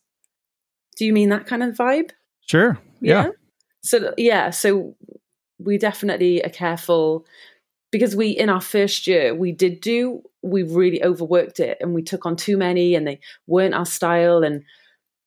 [0.96, 2.10] do you mean that kind of vibe
[2.48, 2.78] Sure.
[3.02, 3.28] Yeah.
[3.88, 4.94] So yeah so
[5.58, 7.26] we definitely are careful
[7.90, 12.02] because we in our first year we did do we really overworked it and we
[12.02, 14.62] took on too many and they weren't our style and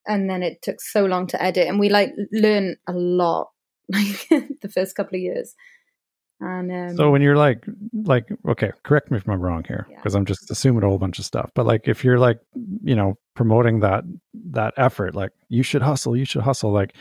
[0.08, 3.50] and then it took so long to edit and we like learn a lot
[3.90, 4.28] like
[4.62, 5.56] the first couple of years
[6.42, 9.98] and um, So when you're like, like, okay, correct me if I'm wrong here, Yeah.
[9.98, 11.52] because I'm just assuming a whole bunch of stuff.
[11.54, 12.40] But like, if you're like,
[12.82, 14.04] you know, promoting that
[14.50, 16.96] that effort, like, you should hustle, you should hustle, like,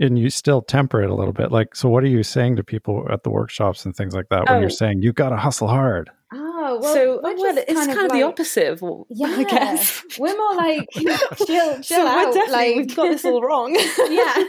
[0.00, 1.52] and you still temper it a little bit.
[1.52, 4.48] Like, so what are you saying to people at the workshops and things like that
[4.48, 4.60] when Oh.
[4.60, 6.10] you're saying you've got to hustle hard?
[6.32, 10.04] oh well, so well, it's kind of, the like- opposite of what yeah i guess
[10.18, 13.74] we're more like chill chill so out We're like we've got this all wrong
[14.08, 14.44] yeah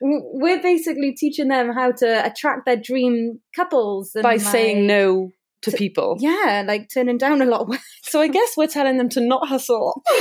[0.00, 5.30] we're basically teaching them how to attract their dream couples and by saying no
[5.62, 8.66] to to- people yeah like turning down a lot of work So I guess we're
[8.68, 10.02] telling them to not hustle.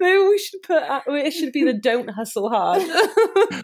[0.00, 2.82] Maybe we should put it should be the don't hustle hard.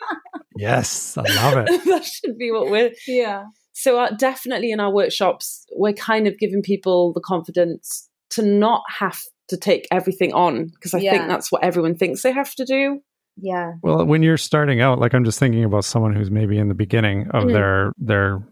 [0.54, 1.84] Yes, I love it.
[1.86, 2.90] that should be what we're.
[3.06, 8.42] yeah So uh, definitely in our workshops, we're kind of giving people the confidence to
[8.42, 11.12] not have to take everything on because I Yeah.
[11.12, 13.00] think that's what everyone thinks they have to do.
[13.36, 16.68] Yeah Well, when you're starting out, like I'm just thinking about someone who's maybe in
[16.68, 17.52] the beginning of Mhm.
[17.52, 18.42] their their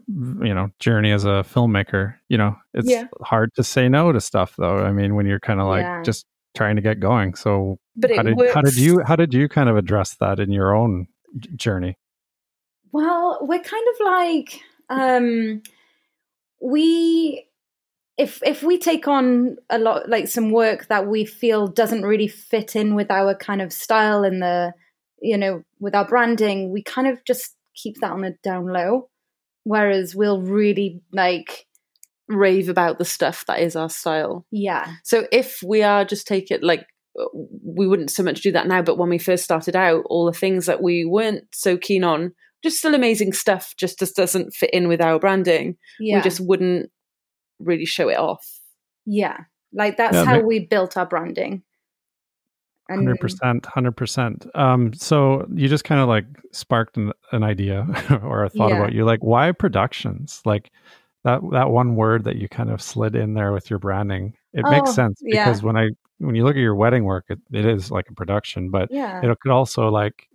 [0.45, 2.15] you know journey as a filmmaker.
[2.29, 3.07] You know, it's Yeah.
[3.21, 4.79] hard to say no to stuff, though.
[4.79, 6.01] I mean, when you're kind of like Yeah.
[6.03, 7.35] just trying to get going.
[7.35, 10.51] So But how did how did you how did you kind of address that in
[10.51, 11.07] your own
[11.55, 11.97] journey?
[12.91, 15.61] Well, we're kind of like um
[16.61, 17.45] we
[18.21, 22.27] if if we take on a lot like some work that we feel doesn't really
[22.27, 24.73] fit in with our kind of style and the
[25.21, 29.09] you know with our branding, we kind of just keep that on the down low.
[29.63, 31.65] Whereas we'll really like
[32.27, 34.45] Rave about the stuff that is our style.
[34.51, 36.85] yeah, So if we are just take it like
[37.63, 40.37] we wouldn't so much do that now, but when we first started out, all the
[40.37, 44.69] things that we weren't so keen on, just still amazing stuff, just just doesn't fit
[44.71, 45.77] in with our branding.
[45.99, 46.91] yeah, We just wouldn't
[47.65, 48.45] really show it off.
[49.05, 49.37] yeah.
[49.73, 51.63] Like that's Yeah, how ma- we built our branding.
[52.89, 54.45] Hundred percent, hundred percent.
[54.53, 57.87] Um, so you just kind of like sparked an, an idea
[58.23, 58.77] or a thought Yeah.
[58.79, 60.41] about you, like why productions?
[60.43, 60.71] Like
[61.23, 64.33] that that one word that you kind of slid in there with your branding.
[64.53, 65.45] It makes Oh, sense yeah.
[65.45, 68.13] because when I when you look at your wedding work, it, it is like a
[68.13, 70.27] production, but Yeah, it could also like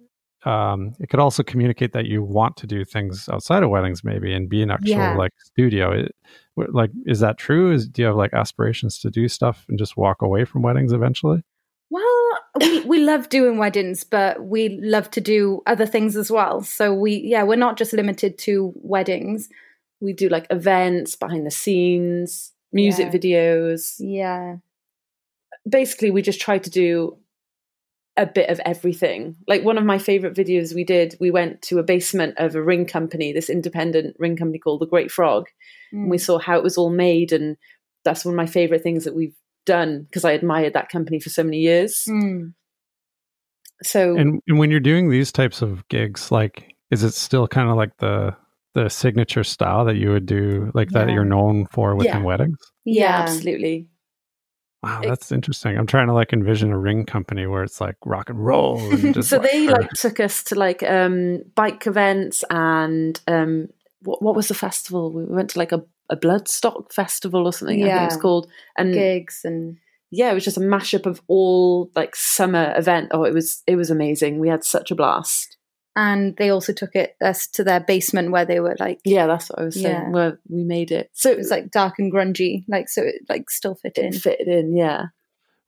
[0.47, 4.33] um, it could also communicate that you want to do things outside of weddings, maybe,
[4.33, 5.17] and be an actual Yeah.
[5.17, 5.91] like studio.
[5.93, 6.15] It,
[6.57, 7.73] like, is that true?
[7.73, 10.93] Is do you have like aspirations to do stuff and just walk away from weddings
[10.93, 11.43] eventually?
[11.91, 12.31] Well,
[12.61, 16.63] we, we love doing weddings, but we love to do other things as well.
[16.63, 19.49] So we, yeah, we're not just limited to weddings.
[20.01, 23.19] We do like events, behind the scenes, music Yeah.
[23.19, 23.97] videos.
[23.99, 24.57] Yeah,
[25.69, 27.17] Basically, we just try to do
[28.17, 29.37] a bit of everything.
[29.47, 32.63] Like one of my favorite videos we did, we went to a basement of a
[32.63, 35.47] ring company, this independent ring company called The Great Frog,
[35.93, 37.33] and we saw how it was all made.
[37.33, 37.57] And
[38.05, 41.29] that's one of my favorite things that we've done because I admired that company for
[41.29, 42.05] so many years.
[42.09, 42.55] Mm.
[43.83, 47.69] So And, and when you're doing these types of gigs, like, is it still kind
[47.69, 48.35] of like the
[48.75, 52.23] the signature style that you would do, like that you're known for within Yeah.
[52.23, 52.59] weddings?
[52.85, 53.89] yeah, yeah, absolutely.
[54.83, 55.77] Wow, that's interesting.
[55.77, 58.79] I'm trying to like envision a ring company where it's like rock and roll.
[58.93, 63.21] And just so like, they or- like took us to like um bike events and
[63.27, 63.69] um
[64.03, 65.13] what what was the festival?
[65.13, 67.83] We went to like a, a bloodstock festival or something.
[67.83, 68.49] I think it was called.
[68.77, 69.79] And gigs and
[70.11, 73.09] yeah, it was just a mashup of all like summer event.
[73.11, 74.39] Oh, it was it was amazing.
[74.39, 75.56] We had such a blast.
[75.97, 79.51] And they also took it us to their basement where they were like Yeah, that's
[79.51, 79.87] what I was saying.
[79.87, 80.11] Yeah.
[80.11, 81.11] Where we made it.
[81.15, 84.15] So it was like dark and grungy, like so it like still fit in.
[84.15, 84.77] it fitted in.
[84.77, 85.07] Yeah.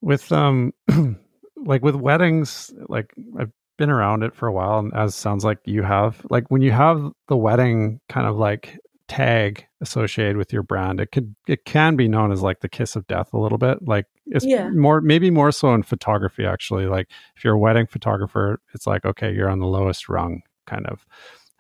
[0.01, 0.73] with um
[1.57, 5.59] like with weddings like i've been around it for a while and as sounds like
[5.65, 10.63] you have like when you have the wedding kind of like tag associated with your
[10.63, 11.01] brand.
[11.01, 13.79] It could it can be known as like the kiss of death a little bit
[13.87, 14.69] like it's Yeah.
[14.71, 16.87] more maybe more so in photography actually.
[16.87, 20.87] Like if you're a wedding photographer it's like okay you're on the lowest rung kind
[20.87, 21.07] of.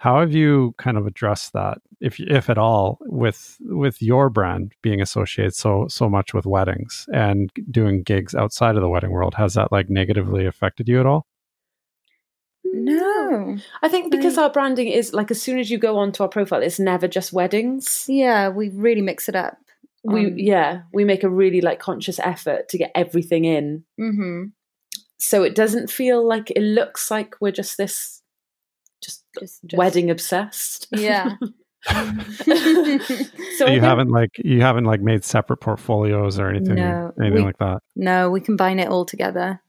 [0.00, 4.72] How have you kind of addressed that if if at all with with your brand
[4.82, 9.34] being associated so so much with weddings and doing gigs outside of the wedding world?
[9.34, 11.26] Has that like negatively affected you at all
[12.72, 14.44] No, I think because Right.
[14.44, 17.32] our branding is like as soon as you go onto our profile, it's never just
[17.32, 18.04] weddings.
[18.08, 19.58] yeah, we really mix it up.
[20.04, 23.84] We Um, yeah, we make a really like conscious effort to get everything in.
[23.98, 24.44] hmm
[25.18, 28.22] So it doesn't feel like it looks like we're just this
[29.02, 30.88] just, Just, just wedding obsessed.
[30.92, 31.36] Yeah.
[31.88, 37.12] so So you think- haven't like you haven't like made separate portfolios or anything No,
[37.20, 37.82] anything we- like that.
[37.96, 39.60] no, we combine it all together.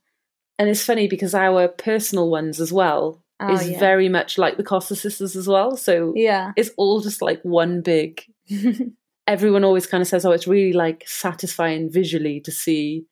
[0.60, 3.78] And it's funny because our personal ones as well Oh, is yeah.
[3.80, 5.74] very much like the Costa sisters as well.
[5.74, 6.52] So yeah.
[6.56, 8.22] it's all just like one big.
[9.26, 13.06] Everyone always kind of says, "Oh, it's really like satisfying visually to see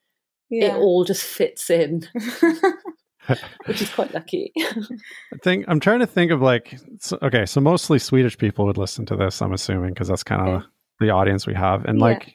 [0.50, 2.06] it all just fits in,"
[3.66, 4.52] which is quite lucky.
[4.58, 8.78] I think I'm trying to think of like so, okay, so mostly Swedish people would
[8.78, 9.40] listen to this.
[9.42, 10.66] I'm assuming because that's kind of Okay.
[11.00, 12.04] the audience we have, and Yeah.
[12.04, 12.34] like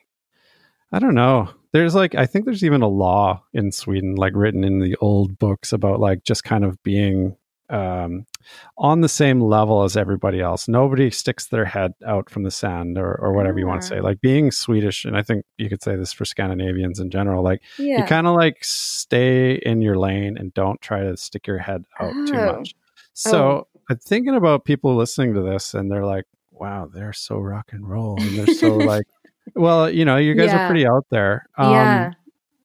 [0.93, 1.49] I don't know.
[1.73, 5.39] There's like I think there's even a law in Sweden, like written in the old
[5.39, 7.36] books about like just kind of being
[7.69, 8.27] um,
[8.77, 10.67] on the same level as everybody else.
[10.67, 13.89] Nobody sticks their head out from the sand or, or whatever you want to Ah.
[13.97, 14.01] say.
[14.01, 17.43] Like being Swedish, and I think you could say this for Scandinavians in general.
[17.43, 17.97] Like yeah.
[18.01, 21.86] you kind of like stay in your lane and don't try to stick your head
[21.99, 22.58] out too Oh.
[22.58, 22.75] much.
[23.13, 27.69] So I'm thinking about people listening to this and they're like, wow, they're so rock
[27.71, 28.21] and roll.
[28.21, 29.08] And they're so like,
[29.56, 30.65] well, you know, you guys Yeah.
[30.65, 31.45] are pretty out there.
[31.58, 32.12] Um, yeah.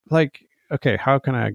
[0.09, 1.51] Like, okay, how can I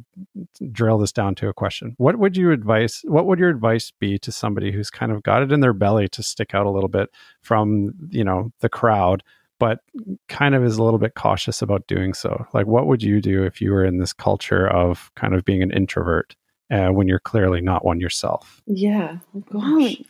[0.73, 1.95] drill this down to a question?
[1.99, 3.03] What would you advice?
[3.07, 6.09] What would your advice be to somebody who's kind of got it in their belly
[6.09, 7.11] to stick out a little bit
[7.43, 9.23] from, you know, the crowd,
[9.59, 9.81] but
[10.29, 12.47] kind of is a little bit cautious about doing so?
[12.53, 15.63] Like, what would you do if you were in this culture of kind of being
[15.63, 16.35] an introvert
[16.71, 18.63] uh, when you're clearly not one yourself?
[18.67, 19.19] yeah.
[19.35, 20.03] Oh, Well, gosh.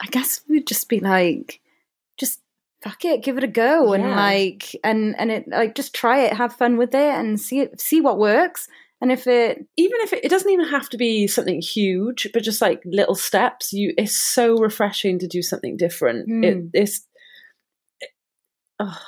[0.00, 1.60] I guess we'd just be like,
[2.18, 2.40] just
[2.82, 6.32] fuck it, give it a go, and like, and and it like just try it,
[6.34, 8.68] have fun with it, and see it, see what works.
[9.00, 12.44] And if it, even if it, it doesn't even have to be something huge, but
[12.44, 16.28] just like little steps, you it's so refreshing to do something different.
[16.44, 16.70] It, Mm.
[16.72, 17.06] it's
[18.00, 18.10] it-
[18.78, 18.98] oh,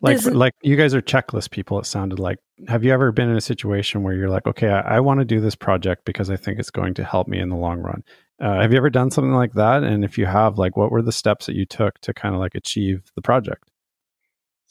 [0.00, 2.38] like there's an- like you guys are checklist people it sounded like
[2.68, 5.24] have you ever been in a situation where you're like okay i, I want to
[5.24, 8.02] do this project because i think it's going to help me in the long run
[8.40, 11.02] uh, have you ever done something like that and if you have like what were
[11.02, 13.64] the steps that you took to kind of like achieve the project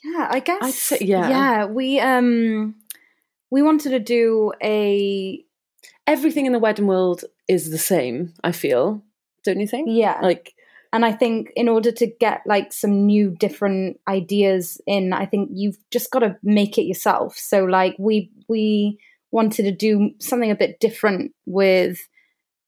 [0.04, 1.28] yeah, I guess, say- yeah.
[1.30, 2.76] yeah, we um,
[3.50, 5.44] we wanted to do a
[6.06, 8.34] everything in the wedding world is the same.
[8.44, 9.04] I feel,
[9.44, 9.90] don't you think?
[9.92, 10.54] yeah, Like
[10.94, 15.50] and I think in order to get like some new different ideas in, I think
[15.54, 17.38] you've just got to make it yourself.
[17.38, 19.00] So like we we
[19.32, 22.00] wanted to do something a bit different with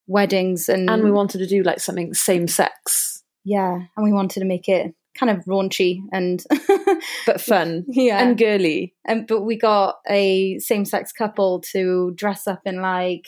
[0.08, 4.42] weddings and and we wanted to do like something same sex yeah, and we wanted
[4.42, 6.44] to make it kind of raunchy and
[7.26, 8.94] but fun yeah, and girly.
[9.06, 13.28] and but we got a same sex couple to dress up in like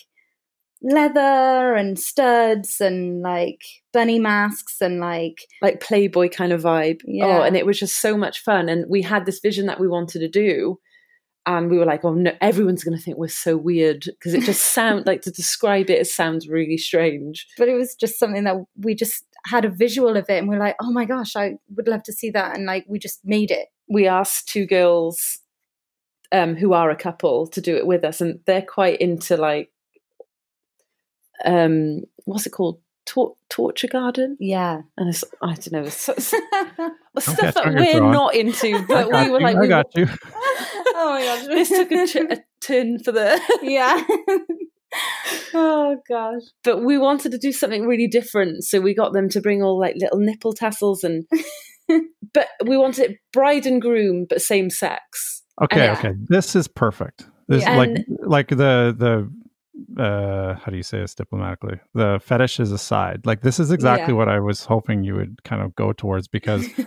[0.84, 3.62] leather and studs and like
[3.94, 7.02] bunny masks and like like Playboy kind of vibe.
[7.06, 7.26] Yeah.
[7.26, 8.70] Oh, and it was just so much fun.
[8.70, 10.80] And we had this vision that we wanted to do.
[11.48, 14.44] And we were like, oh no, everyone's going to think we're so weird because it
[14.44, 17.48] just sound like to describe it, it sounds really strange.
[17.58, 20.60] but it was just something that we just had a visual of it and we're
[20.60, 23.50] like oh my gosh i would love to see that and like we just made
[23.50, 25.40] it We asked two girls
[26.32, 29.72] um, who are a couple to do it with us, and they're quite into like,
[31.46, 32.80] um, what's it called?
[33.08, 34.38] Tor- torture garden?
[34.40, 36.34] yeah And it's, I don't know, it's, it's
[37.18, 39.88] Okay, stuff that we're go not into, but we were you, like, i we got
[39.96, 40.08] you
[40.96, 44.04] oh my gosh this took a, ch- a turn for the yeah
[45.54, 49.42] oh gosh but we wanted to do something really different so we got them to
[49.42, 51.26] bring all like little nipple tassels and
[52.34, 55.94] but we wanted bride and groom but same sex okay Yeah.
[55.94, 57.78] okay this is perfect this Yeah.
[57.78, 59.32] like And- like the the
[59.98, 64.18] uh how do you say this diplomatically the fetishes aside like this is exactly Yeah.
[64.18, 66.68] what i was hoping you would kind of go towards because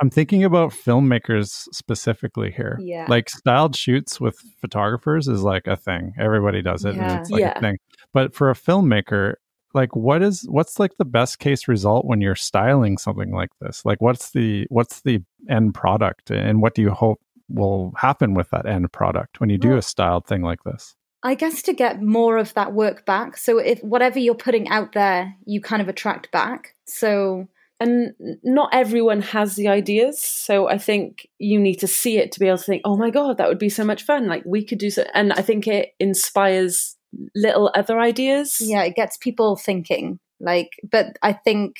[0.00, 2.78] I'm thinking about filmmakers specifically here.
[2.80, 3.06] Yeah.
[3.08, 6.12] Like styled shoots with photographers is like a thing.
[6.16, 7.10] Everybody does it Yeah.
[7.10, 7.54] and it's like Yeah.
[7.56, 7.78] a thing.
[8.14, 9.34] But for a filmmaker,
[9.74, 13.84] like what is what's like the best case result when you're styling something like this?
[13.84, 18.50] Like what's the what's the end product and what do you hope will happen with
[18.50, 20.94] that end product when you do a styled thing like this?
[21.22, 23.36] I guess to get more of that work back.
[23.36, 26.74] So if whatever you're putting out there, you kind of attract back.
[26.86, 27.48] So
[27.80, 32.40] and not everyone has the ideas so i think you need to see it to
[32.40, 34.64] be able to think oh my god that would be so much fun like we
[34.64, 36.98] could do so and i think it inspires
[37.34, 40.18] little other ideas yeah, it gets people thinking.
[40.40, 41.76] Like, but I think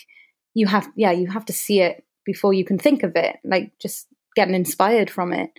[0.54, 3.36] you have, yeah, you have to see it before you can think of it.
[3.44, 5.50] Like, just getting inspired from it.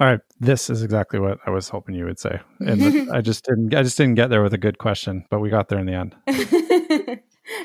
[0.00, 2.40] All right, this is exactly what I was hoping you would say.
[2.60, 5.50] And I just didn't I just didn't get there with a good question, but we
[5.50, 6.16] got there in the end.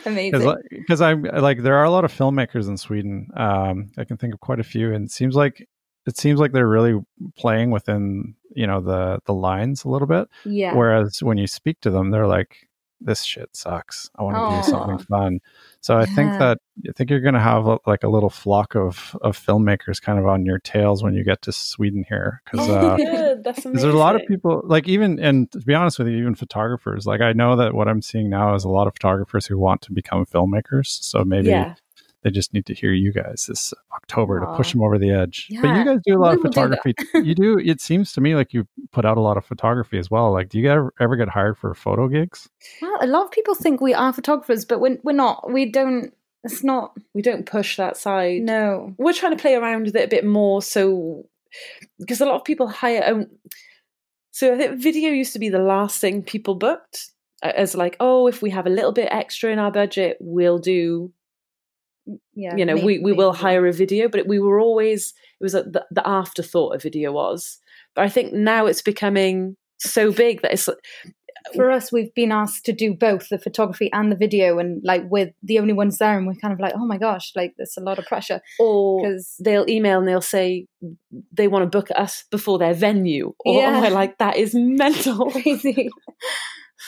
[0.06, 0.56] Amazing.
[0.70, 3.30] because I'm like there are a lot of filmmakers in Sweden.
[3.38, 5.66] Um, I can think of quite a few, and it seems like
[6.06, 7.00] it seems like they're really
[7.38, 10.28] playing within you know the the lines a little bit.
[10.44, 10.76] yeah.
[10.76, 12.68] Whereas when you speak to them, they're like
[13.06, 14.10] this shit sucks.
[14.18, 14.62] I want to Aw.
[14.62, 15.40] do something fun.
[15.80, 16.58] So I think that
[16.90, 20.20] I think you're going to have a, like a little flock of of filmmakers kind
[20.20, 22.68] of on your tails when you get to Sweden here because.
[22.68, 23.44] Uh, amazing.
[23.44, 26.36] Because there's a lot of people, like even, and to be honest with you, even
[26.36, 27.06] photographers.
[27.06, 29.84] Like I know that what I'm seeing now is a lot of photographers who want
[29.84, 30.88] to become filmmakers.
[30.88, 31.76] So maybe Yeah.
[32.26, 35.48] They just need to hear you guys this October to push them over the edge.
[35.62, 36.96] But you guys do a lot we of will do photography.
[37.14, 37.60] you do.
[37.60, 40.34] It seems to me like you put out a lot of photography as well.
[40.34, 42.50] Like, do you ever, ever get hired for photo gigs?
[42.82, 45.52] Well, a lot of people think we are photographers, but we're, we're not.
[45.52, 46.16] We don't.
[46.44, 46.98] It's not.
[47.14, 48.42] We don't push that side.
[48.42, 48.96] No.
[48.98, 50.64] We're trying to play around with it a bit more.
[50.64, 51.28] So,
[52.00, 53.04] because a lot of people hire.
[53.06, 53.28] Um,
[54.32, 57.12] so I think video used to be the last thing people booked
[57.44, 61.14] as like, oh, if we have a little bit extra in our budget, we'll do
[62.36, 62.56] Yeah.
[62.56, 65.56] you know, may- we, we will hire a video, but we were always, it was
[65.56, 67.58] a, the, the afterthought a video was.
[67.96, 70.74] But I think now it's becoming so big that it's, uh,
[71.54, 75.04] For us, we've been asked to do both the photography and the video, and like
[75.10, 77.78] we're the only ones there, and we're kind of like, oh my gosh, like there's
[77.78, 80.66] a lot of pressure or because they'll email and they'll say
[81.32, 83.34] they want to book us before their venue.
[83.46, 83.80] Or Yeah.
[83.82, 84.54] we're like, that is
[84.84, 85.30] mental.
[85.32, 85.90] crazy.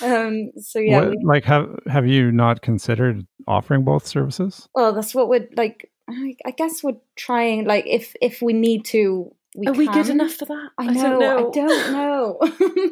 [0.01, 0.51] Um.
[0.59, 0.99] So yeah.
[1.01, 4.67] What, we- like, have have you not considered offering both services?
[4.75, 5.89] well, that's what we're like.
[6.09, 7.65] I, I guess we're trying.
[7.65, 10.69] Like, if if we need to, we Are we good enough for that?
[10.77, 11.19] I know.
[11.19, 12.37] don't I don't know.
[12.41, 12.91] I,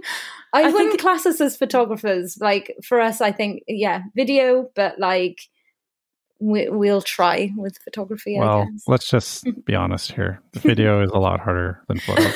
[0.53, 2.37] I wouldn't think- class us as photographers.
[2.41, 5.39] Like for us, I think yeah, video, but like
[6.41, 8.37] we, we'll try with photography.
[8.37, 8.83] I well, guess.
[8.87, 10.41] let's just be honest here.
[10.51, 12.29] The video is a lot harder than photo.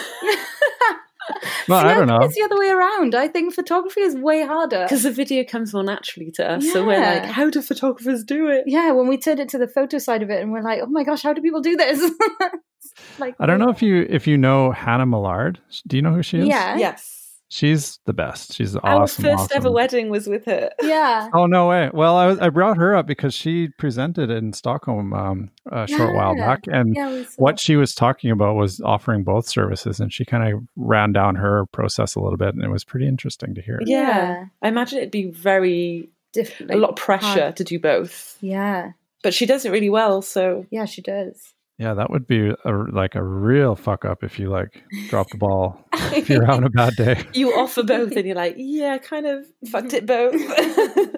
[1.67, 2.25] Well, See, I don't think know.
[2.25, 3.15] It's the other way around.
[3.15, 4.83] I think photography is way harder.
[4.83, 6.71] Because the video comes more naturally to us.
[6.71, 8.63] So we're like, how do photographers do it?
[8.65, 10.87] Yeah, when we turned it to the photo side of it, and we're like, oh
[10.87, 12.11] my gosh, how do people do this?
[13.19, 15.59] like, I don't know if you if you know Hannah Millard.
[15.87, 16.47] Do you know who she is?
[16.47, 16.77] Yeah.
[16.77, 17.18] Yes.
[17.49, 18.53] She's the best.
[18.53, 18.85] She's awesome.
[18.85, 19.57] Our first awesome.
[19.57, 20.69] ever wedding was with her.
[20.81, 21.29] Yeah.
[21.39, 21.89] Oh no way!
[21.93, 26.15] Well, I was, I brought her up because she presented in Stockholm um, a short
[26.15, 30.25] while back, and Yeah, what she was talking about was offering both services, and she
[30.25, 33.61] kind of ran down her process a little bit, and it was pretty interesting to
[33.61, 33.79] hear.
[33.85, 33.99] Yeah.
[33.99, 34.45] Yeah.
[34.61, 37.55] I imagine it'd be very, Diff- a lot of pressure hard.
[37.57, 38.37] to do both.
[38.41, 38.91] Yeah.
[39.23, 40.21] But she does it really well.
[40.21, 41.53] So Yeah, she does.
[41.79, 45.37] Yeah, that would be a, like a real fuck up if you like drop the
[45.37, 47.23] ball if you're having a bad day.
[47.33, 50.33] you offer both and you're like, yeah, kind of fucked it both.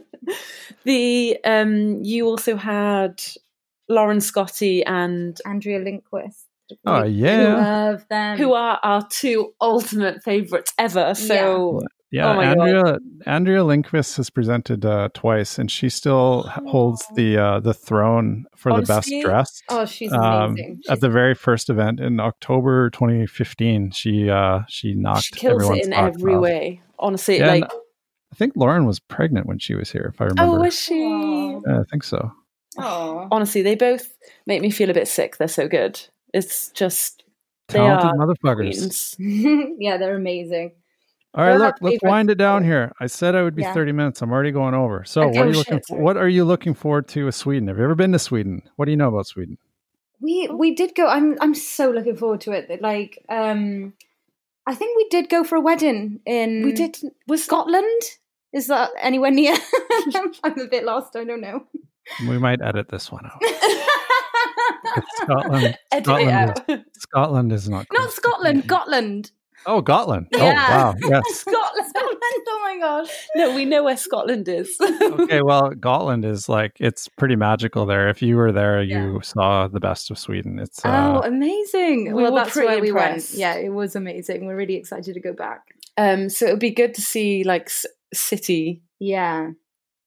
[0.84, 3.22] the um you also had
[3.90, 6.46] Lauren Scotti and Andrea Lindquist.
[6.86, 8.38] Oh yeah, Love them.
[8.38, 11.16] who are our two ultimate favorites ever.
[11.16, 11.82] So
[12.12, 12.32] yeah.
[12.32, 12.60] Oh my God.
[12.60, 17.74] Andrea Andrea Lindquist has presented uh, twice, and she still h- holds the uh, the
[17.74, 19.64] throne for the best Honestly, dressed.
[19.70, 20.82] Oh, she's um, amazing.
[20.90, 25.86] at the very first event in October 2015, she uh, she knocked she kills it
[25.86, 26.42] in every off.
[26.42, 26.82] way.
[27.00, 30.58] Honestly, Yeah, like I think Lauren was pregnant when she was here, if I remember.
[30.58, 31.00] oh, was she?
[31.68, 32.32] Yeah, I think so.
[32.78, 33.28] Oh.
[33.32, 35.38] Honestly, they both make me feel a bit sick.
[35.38, 36.00] They're so good.
[36.34, 37.24] It's just
[37.68, 39.16] they Talented are motherfuckers.
[39.80, 40.72] yeah, they're amazing.
[41.34, 42.92] All right, look, let's wind it down here.
[43.00, 43.74] I said I would be Yeah.
[43.74, 44.22] 30 minutes.
[44.22, 45.06] I'm already going over.
[45.06, 45.38] So, Okay.
[45.40, 45.98] what are you looking for?
[45.98, 47.68] What are you looking forward to with Sweden?
[47.70, 48.64] Have you ever been to Sweden?
[48.76, 49.58] What do you know about Sweden?
[50.20, 51.08] We we did go.
[51.08, 52.82] I'm I'm so looking forward to it.
[52.82, 53.94] Like, um,
[54.68, 56.64] I think we did go for a wedding in.
[56.66, 58.02] we did was Scotland.
[58.54, 59.56] Is that anywhere near?
[60.44, 61.16] I'm a bit lost.
[61.16, 61.66] I don't know.
[62.28, 63.42] We might edit this one out.
[65.16, 65.64] Scotland.
[65.64, 66.70] Edit it Scotland out.
[66.70, 67.78] is, Scotland is not.
[67.80, 69.32] Not close to Scotland.
[69.64, 69.82] Sweden.
[69.82, 69.82] Gotland.
[69.82, 70.28] Oh, Gotland.
[70.32, 70.40] Yeah.
[70.40, 70.96] Oh, wow.
[71.02, 71.36] Yes.
[71.40, 71.88] Scotland.
[71.90, 72.18] Scotland.
[72.48, 73.10] Oh my gosh.
[73.36, 74.76] no, we know where Scotland is.
[75.02, 78.10] okay, well, Gotland is like it's pretty magical there.
[78.10, 79.22] If you were there, you Yeah.
[79.22, 80.60] saw the best of Sweden.
[80.60, 82.14] It's oh, uh, amazing.
[82.14, 83.32] we well, were that's pretty where we went.
[83.32, 84.46] Yeah, it was amazing.
[84.46, 85.62] We're really excited to go back.
[85.98, 88.82] um, so it would be good to see like s- city.
[89.00, 89.52] Yeah.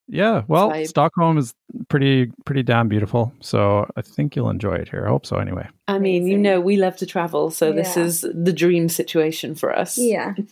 [0.09, 0.43] Yeah.
[0.49, 0.87] Well, vibe.
[0.87, 1.55] Stockholm is
[1.89, 3.33] pretty pretty damn beautiful.
[3.41, 5.05] So I think you'll enjoy it here.
[5.07, 5.37] I hope so.
[5.37, 5.69] Anyway.
[5.89, 9.77] I mean, you know, we love to travel, so this is the dream situation for
[9.77, 9.99] us.
[9.99, 10.35] Yeah.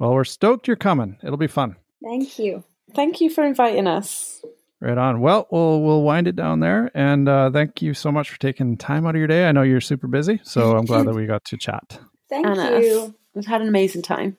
[0.00, 1.18] Well, we're stoked you're coming.
[1.22, 1.76] It'll be fun.
[2.02, 2.64] Thank you.
[2.94, 4.42] Thank you for inviting us.
[4.80, 5.20] Right on.
[5.20, 8.78] Well, we'll we'll wind it down there, and uh, thank you so much for taking
[8.78, 9.46] time out of your day.
[9.46, 12.00] I know you're super busy, so I'm glad that we got to chat.
[12.30, 12.82] Thank and us.
[12.82, 13.14] you.
[13.34, 14.38] We've had an amazing time.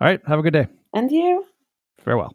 [0.00, 0.68] All right, have a good day.
[0.94, 1.44] And you?
[1.98, 2.34] Farewell.